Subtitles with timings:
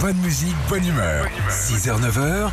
[0.00, 1.26] Bonne musique, bonne humeur.
[1.50, 2.50] 6h, 9h.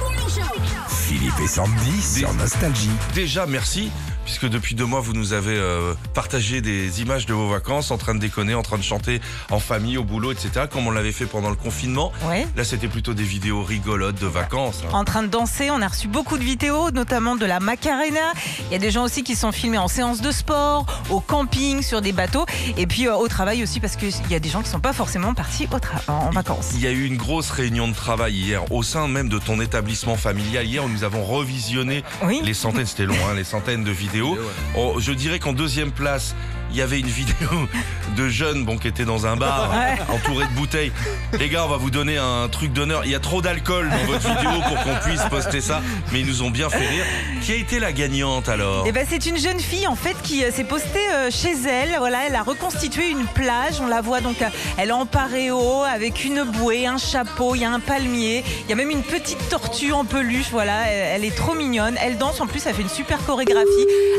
[0.89, 2.91] Philippe et Sandy sur Nostalgie.
[3.15, 3.89] Déjà, merci,
[4.27, 7.97] puisque depuis deux mois, vous nous avez euh, partagé des images de vos vacances, en
[7.97, 11.13] train de déconner, en train de chanter en famille, au boulot, etc., comme on l'avait
[11.13, 12.11] fait pendant le confinement.
[12.27, 12.45] Ouais.
[12.57, 14.83] Là, c'était plutôt des vidéos rigolotes de vacances.
[14.85, 14.89] hein.
[14.91, 18.33] En train de danser, on a reçu beaucoup de vidéos, notamment de la Macarena.
[18.69, 21.81] Il y a des gens aussi qui sont filmés en séance de sport, au camping,
[21.81, 24.61] sur des bateaux, et puis euh, au travail aussi, parce qu'il y a des gens
[24.61, 26.71] qui sont pas forcément partis au en vacances.
[26.73, 29.61] Il y a eu une grosse réunion de travail hier au sein même de ton
[29.61, 30.65] établissement familial.
[30.65, 32.41] Hier, nous avons revisionné Oui.
[32.43, 34.16] les centaines, c'était long, hein, les centaines de vidéos.
[34.75, 36.35] Oh, je dirais qu'en deuxième place,
[36.71, 37.49] il y avait une vidéo
[38.15, 39.97] de jeunes bon, qui étaient dans un bar, Ouais.
[40.13, 40.91] entourés de bouteilles.
[41.39, 43.01] Les gars, on va vous donner un truc d'honneur.
[43.05, 45.81] Il y a trop d'alcool dans votre vidéo pour qu'on puisse poster ça,
[46.11, 47.03] mais ils nous ont bien fait rire.
[47.41, 48.85] Qui a été la gagnante alors?
[48.87, 51.95] Eh ben, c'est une jeune fille en fait qui euh, s'est postée euh, chez elle.
[51.99, 53.75] Voilà, elle a reconstitué une plage.
[53.81, 54.45] On la voit donc, euh,
[54.77, 58.69] elle est en paréo avec une bouée, un chapeau, il y a un palmier, il
[58.69, 60.47] y a même une petite tortue en peluche.
[60.51, 61.95] Voilà, elle, elle est trop mignonne.
[62.01, 63.67] Elle danse en plus, elle fait une super chorégraphie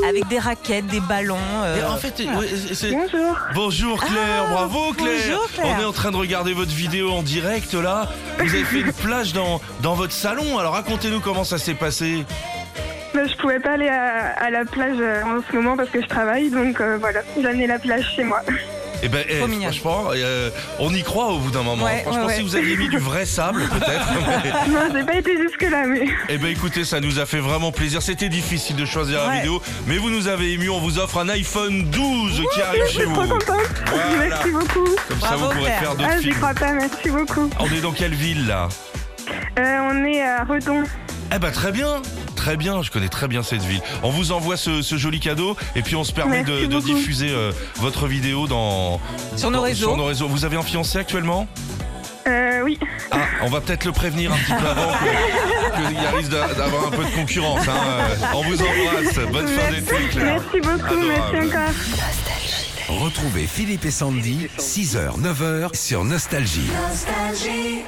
[0.09, 1.37] avec des raquettes, des ballons.
[1.65, 2.38] euh, Et en fait, voilà.
[2.43, 3.37] Bonjour.
[3.55, 5.21] Bonjour Claire, Ah, bravo Claire.
[5.27, 5.77] bonjour, Claire.
[5.79, 8.09] On est en train de regarder votre vidéo en direct là.
[8.39, 10.59] Vous avez fait une plage dans, dans votre salon.
[10.59, 12.25] Alors racontez-nous comment ça s'est passé.
[13.15, 16.01] Bah, je pouvais pas aller à, à la plage euh, en ce moment parce que
[16.03, 18.43] je travaille, donc euh, voilà, j'ai amené la plage chez moi.
[19.03, 21.85] Eh ben, eh, franchement, euh, on y croit au bout d'un moment.
[21.85, 22.45] Ouais, franchement, ouais, si ouais.
[22.49, 24.07] vous aviez mis du vrai sable, peut-être.
[24.45, 27.39] mais- Non, j'ai pas été jusque là, mais Eh ben, écoutez, ça nous a fait
[27.39, 28.03] vraiment plaisir.
[28.03, 30.69] C'était difficile de choisir la vidéo, mais vous nous avez ému.
[30.71, 33.15] On vous offre un iPhone 12 qui arrive je chez suis vous.
[33.15, 33.57] trop contente.
[33.87, 34.29] Voilà.
[34.29, 34.85] Merci beaucoup.
[35.09, 36.37] Comme ça, Bravo, vous pourrez faire d'autres Ah, j'y films.
[36.37, 37.51] crois pas, merci beaucoup.
[37.61, 38.69] On est dans quelle ville là?
[39.59, 40.83] Euh, on est à Redon.
[41.35, 42.01] Eh ben très bien,
[42.49, 43.83] très bien, je connais très bien cette ville.
[44.03, 47.53] On vous envoie ce, ce joli cadeau et puis on se permet de, diffuser euh,
[47.77, 48.99] votre vidéo dans
[49.37, 49.89] Sur nos dans- réseaux.
[49.89, 50.29] Sur nos réseaux.
[50.29, 51.47] Vous avez un fiancé actuellement?
[52.27, 52.79] Euh, oui.
[53.11, 56.31] Ah, on va peut-être le prévenir un petit peu avant que- qu'il y a risque
[56.31, 57.69] d'a- d'avoir un peu de concurrence.
[57.69, 58.29] hein.
[58.33, 59.15] On vous embrasse.
[59.31, 60.41] Bonne fin d'été, Claire.
[60.41, 62.99] Merci beaucoup, merci encore.
[63.05, 66.71] Retrouvez Philippe et Sandy, 6h, 9h sur Nostalgie.
[66.89, 67.83] Nostalgie.